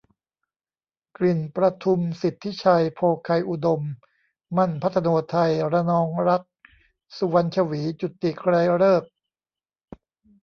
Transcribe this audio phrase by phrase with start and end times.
[1.17, 3.81] กลิ่นประทุม สิทธิชัย โภไคยอุดม
[4.57, 6.51] มั่น พัธโนทัย ระนองรักษ์
[7.17, 8.53] สุวรรณฉวี จุติ ไกร
[8.83, 9.11] ฤกษ์